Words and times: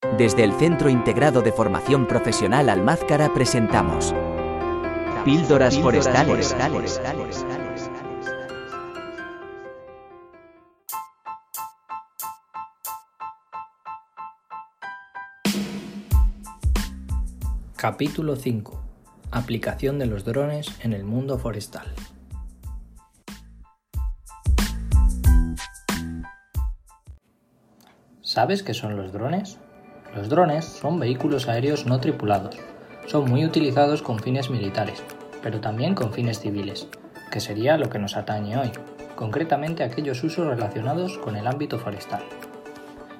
Desde 0.00 0.44
el 0.44 0.52
Centro 0.52 0.88
Integrado 0.88 1.42
de 1.42 1.50
Formación 1.50 2.06
Profesional 2.06 2.68
Almázcara 2.68 3.34
presentamos 3.34 4.14
Píldoras 5.24 5.76
Forestales. 5.76 6.54
Capítulo 17.74 18.36
5. 18.36 18.80
Aplicación 19.32 19.98
de 19.98 20.06
los 20.06 20.24
drones 20.24 20.78
en 20.78 20.92
el 20.92 21.02
mundo 21.02 21.38
forestal. 21.38 21.92
¿Sabes 28.22 28.62
qué 28.62 28.74
son 28.74 28.96
los 28.96 29.12
drones? 29.12 29.58
Los 30.14 30.28
drones 30.28 30.64
son 30.64 30.98
vehículos 30.98 31.48
aéreos 31.48 31.86
no 31.86 32.00
tripulados. 32.00 32.56
Son 33.06 33.28
muy 33.28 33.44
utilizados 33.44 34.02
con 34.02 34.18
fines 34.18 34.50
militares, 34.50 35.02
pero 35.42 35.60
también 35.60 35.94
con 35.94 36.12
fines 36.12 36.40
civiles, 36.40 36.88
que 37.30 37.40
sería 37.40 37.76
lo 37.76 37.90
que 37.90 37.98
nos 37.98 38.16
atañe 38.16 38.56
hoy, 38.56 38.70
concretamente 39.16 39.84
aquellos 39.84 40.22
usos 40.24 40.46
relacionados 40.46 41.18
con 41.18 41.36
el 41.36 41.46
ámbito 41.46 41.78
forestal. 41.78 42.22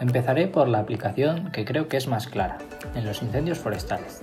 Empezaré 0.00 0.48
por 0.48 0.68
la 0.68 0.80
aplicación 0.80 1.52
que 1.52 1.64
creo 1.64 1.86
que 1.86 1.96
es 1.96 2.08
más 2.08 2.26
clara, 2.26 2.58
en 2.94 3.06
los 3.06 3.22
incendios 3.22 3.58
forestales. 3.58 4.20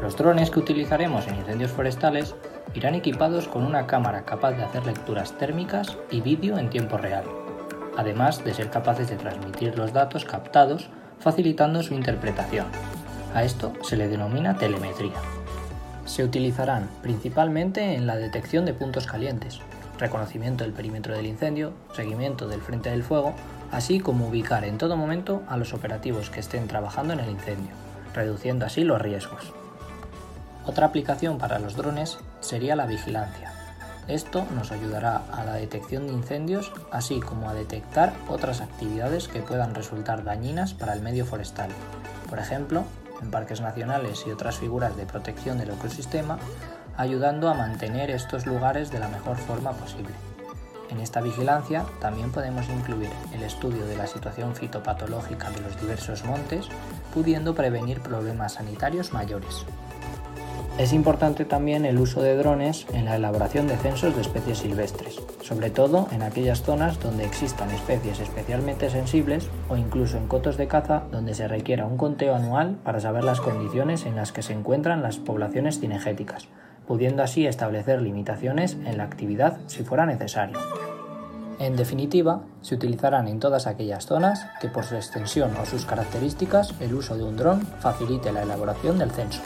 Los 0.00 0.16
drones 0.16 0.50
que 0.50 0.58
utilizaremos 0.58 1.28
en 1.28 1.36
incendios 1.36 1.70
forestales 1.70 2.34
irán 2.74 2.96
equipados 2.96 3.46
con 3.46 3.64
una 3.64 3.86
cámara 3.86 4.24
capaz 4.24 4.52
de 4.52 4.64
hacer 4.64 4.84
lecturas 4.84 5.38
térmicas 5.38 5.96
y 6.10 6.20
vídeo 6.20 6.58
en 6.58 6.70
tiempo 6.70 6.96
real, 6.96 7.24
además 7.96 8.44
de 8.44 8.54
ser 8.54 8.70
capaces 8.70 9.08
de 9.08 9.16
transmitir 9.16 9.78
los 9.78 9.92
datos 9.92 10.24
captados 10.24 10.90
facilitando 11.22 11.82
su 11.82 11.94
interpretación. 11.94 12.66
A 13.34 13.44
esto 13.44 13.72
se 13.82 13.96
le 13.96 14.08
denomina 14.08 14.56
telemetría. 14.56 15.16
Se 16.04 16.24
utilizarán 16.24 16.88
principalmente 17.00 17.94
en 17.94 18.06
la 18.06 18.16
detección 18.16 18.64
de 18.64 18.74
puntos 18.74 19.06
calientes, 19.06 19.60
reconocimiento 19.98 20.64
del 20.64 20.72
perímetro 20.72 21.16
del 21.16 21.26
incendio, 21.26 21.72
seguimiento 21.94 22.48
del 22.48 22.60
frente 22.60 22.90
del 22.90 23.04
fuego, 23.04 23.34
así 23.70 24.00
como 24.00 24.28
ubicar 24.28 24.64
en 24.64 24.78
todo 24.78 24.96
momento 24.96 25.42
a 25.48 25.56
los 25.56 25.72
operativos 25.72 26.28
que 26.28 26.40
estén 26.40 26.66
trabajando 26.66 27.14
en 27.14 27.20
el 27.20 27.30
incendio, 27.30 27.70
reduciendo 28.14 28.66
así 28.66 28.84
los 28.84 29.00
riesgos. 29.00 29.52
Otra 30.66 30.86
aplicación 30.86 31.38
para 31.38 31.58
los 31.58 31.76
drones 31.76 32.18
sería 32.40 32.76
la 32.76 32.86
vigilancia. 32.86 33.61
Esto 34.08 34.46
nos 34.54 34.72
ayudará 34.72 35.22
a 35.32 35.44
la 35.44 35.54
detección 35.54 36.06
de 36.06 36.12
incendios, 36.12 36.72
así 36.90 37.20
como 37.20 37.48
a 37.48 37.54
detectar 37.54 38.12
otras 38.28 38.60
actividades 38.60 39.28
que 39.28 39.42
puedan 39.42 39.74
resultar 39.74 40.24
dañinas 40.24 40.74
para 40.74 40.92
el 40.92 41.02
medio 41.02 41.24
forestal. 41.24 41.70
Por 42.28 42.38
ejemplo, 42.38 42.84
en 43.22 43.30
parques 43.30 43.60
nacionales 43.60 44.24
y 44.26 44.30
otras 44.30 44.58
figuras 44.58 44.96
de 44.96 45.06
protección 45.06 45.58
del 45.58 45.70
ecosistema, 45.70 46.38
ayudando 46.96 47.48
a 47.48 47.54
mantener 47.54 48.10
estos 48.10 48.46
lugares 48.46 48.90
de 48.90 48.98
la 48.98 49.08
mejor 49.08 49.36
forma 49.36 49.72
posible. 49.72 50.14
En 50.90 51.00
esta 51.00 51.22
vigilancia 51.22 51.86
también 52.00 52.30
podemos 52.32 52.68
incluir 52.68 53.08
el 53.32 53.42
estudio 53.42 53.86
de 53.86 53.96
la 53.96 54.06
situación 54.06 54.54
fitopatológica 54.54 55.50
de 55.50 55.60
los 55.62 55.80
diversos 55.80 56.24
montes, 56.24 56.66
pudiendo 57.14 57.54
prevenir 57.54 58.00
problemas 58.00 58.54
sanitarios 58.54 59.12
mayores. 59.12 59.64
Es 60.78 60.92
importante 60.92 61.44
también 61.44 61.84
el 61.84 61.98
uso 61.98 62.22
de 62.22 62.34
drones 62.34 62.86
en 62.94 63.04
la 63.04 63.16
elaboración 63.16 63.68
de 63.68 63.76
censos 63.76 64.14
de 64.14 64.22
especies 64.22 64.58
silvestres, 64.58 65.20
sobre 65.42 65.70
todo 65.70 66.08
en 66.12 66.22
aquellas 66.22 66.62
zonas 66.62 66.98
donde 66.98 67.24
existan 67.24 67.70
especies 67.70 68.20
especialmente 68.20 68.88
sensibles 68.88 69.48
o 69.68 69.76
incluso 69.76 70.16
en 70.16 70.28
cotos 70.28 70.56
de 70.56 70.68
caza 70.68 71.04
donde 71.12 71.34
se 71.34 71.46
requiera 71.46 71.86
un 71.86 71.98
conteo 71.98 72.34
anual 72.34 72.76
para 72.84 73.00
saber 73.00 73.22
las 73.22 73.40
condiciones 73.40 74.06
en 74.06 74.16
las 74.16 74.32
que 74.32 74.42
se 74.42 74.54
encuentran 74.54 75.02
las 75.02 75.18
poblaciones 75.18 75.78
cinegéticas, 75.78 76.48
pudiendo 76.86 77.22
así 77.22 77.46
establecer 77.46 78.00
limitaciones 78.00 78.78
en 78.86 78.96
la 78.96 79.04
actividad 79.04 79.58
si 79.66 79.84
fuera 79.84 80.06
necesario. 80.06 80.58
En 81.58 81.76
definitiva, 81.76 82.42
se 82.60 82.74
utilizarán 82.74 83.28
en 83.28 83.38
todas 83.38 83.66
aquellas 83.66 84.06
zonas 84.06 84.46
que 84.60 84.68
por 84.68 84.84
su 84.84 84.96
extensión 84.96 85.52
o 85.62 85.66
sus 85.66 85.84
características 85.84 86.74
el 86.80 86.94
uso 86.94 87.16
de 87.16 87.24
un 87.24 87.36
dron 87.36 87.60
facilite 87.60 88.32
la 88.32 88.42
elaboración 88.42 88.98
del 88.98 89.12
censo. 89.12 89.42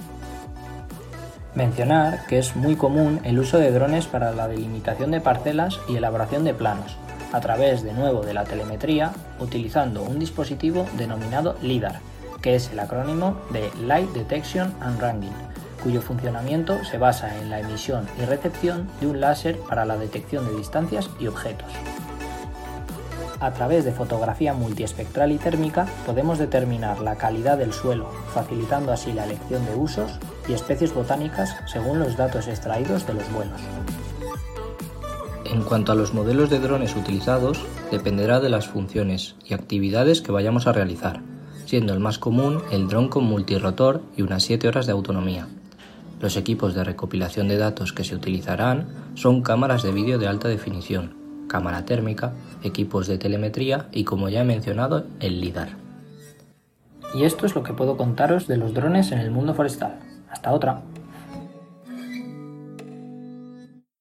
Mencionar 1.56 2.26
que 2.26 2.38
es 2.38 2.54
muy 2.54 2.76
común 2.76 3.18
el 3.24 3.38
uso 3.38 3.56
de 3.56 3.72
drones 3.72 4.06
para 4.06 4.30
la 4.32 4.46
delimitación 4.46 5.10
de 5.10 5.22
parcelas 5.22 5.80
y 5.88 5.96
elaboración 5.96 6.44
de 6.44 6.52
planos, 6.52 6.98
a 7.32 7.40
través 7.40 7.82
de 7.82 7.94
nuevo 7.94 8.20
de 8.20 8.34
la 8.34 8.44
telemetría, 8.44 9.12
utilizando 9.40 10.02
un 10.02 10.18
dispositivo 10.18 10.86
denominado 10.98 11.56
LIDAR, 11.62 12.00
que 12.42 12.56
es 12.56 12.70
el 12.72 12.78
acrónimo 12.78 13.40
de 13.54 13.70
Light 13.86 14.10
Detection 14.10 14.74
and 14.82 15.00
Ranging, 15.00 15.32
cuyo 15.82 16.02
funcionamiento 16.02 16.84
se 16.84 16.98
basa 16.98 17.34
en 17.38 17.48
la 17.48 17.60
emisión 17.60 18.06
y 18.20 18.26
recepción 18.26 18.86
de 19.00 19.06
un 19.06 19.20
láser 19.22 19.58
para 19.60 19.86
la 19.86 19.96
detección 19.96 20.46
de 20.46 20.58
distancias 20.58 21.08
y 21.18 21.26
objetos. 21.26 21.72
A 23.38 23.52
través 23.52 23.84
de 23.84 23.92
fotografía 23.92 24.54
multiespectral 24.54 25.30
y 25.30 25.36
térmica 25.36 25.86
podemos 26.06 26.38
determinar 26.38 27.00
la 27.00 27.16
calidad 27.16 27.58
del 27.58 27.72
suelo, 27.72 28.08
facilitando 28.32 28.92
así 28.92 29.12
la 29.12 29.24
elección 29.24 29.66
de 29.66 29.74
usos 29.74 30.10
y 30.48 30.54
especies 30.54 30.94
botánicas 30.94 31.54
según 31.66 31.98
los 31.98 32.16
datos 32.16 32.48
extraídos 32.48 33.06
de 33.06 33.14
los 33.14 33.30
vuelos. 33.32 33.60
En 35.44 35.62
cuanto 35.62 35.92
a 35.92 35.94
los 35.94 36.14
modelos 36.14 36.48
de 36.48 36.60
drones 36.60 36.96
utilizados, 36.96 37.64
dependerá 37.90 38.40
de 38.40 38.48
las 38.48 38.66
funciones 38.68 39.36
y 39.44 39.52
actividades 39.52 40.22
que 40.22 40.32
vayamos 40.32 40.66
a 40.66 40.72
realizar, 40.72 41.20
siendo 41.66 41.92
el 41.92 42.00
más 42.00 42.18
común 42.18 42.62
el 42.70 42.88
dron 42.88 43.08
con 43.08 43.24
multirotor 43.24 44.02
y 44.16 44.22
unas 44.22 44.44
7 44.44 44.66
horas 44.66 44.86
de 44.86 44.92
autonomía. 44.92 45.46
Los 46.20 46.36
equipos 46.38 46.74
de 46.74 46.84
recopilación 46.84 47.48
de 47.48 47.58
datos 47.58 47.92
que 47.92 48.02
se 48.02 48.14
utilizarán 48.14 48.88
son 49.14 49.42
cámaras 49.42 49.82
de 49.82 49.92
vídeo 49.92 50.18
de 50.18 50.26
alta 50.26 50.48
definición, 50.48 51.25
cámara 51.48 51.84
térmica, 51.84 52.32
equipos 52.62 53.06
de 53.06 53.18
telemetría 53.18 53.88
y, 53.92 54.04
como 54.04 54.28
ya 54.28 54.40
he 54.40 54.44
mencionado, 54.44 55.06
el 55.20 55.40
LIDAR. 55.40 55.70
Y 57.14 57.24
esto 57.24 57.46
es 57.46 57.54
lo 57.54 57.62
que 57.62 57.72
puedo 57.72 57.96
contaros 57.96 58.46
de 58.46 58.56
los 58.56 58.74
drones 58.74 59.12
en 59.12 59.18
el 59.18 59.30
mundo 59.30 59.54
forestal. 59.54 59.98
Hasta 60.30 60.52
otra. 60.52 60.82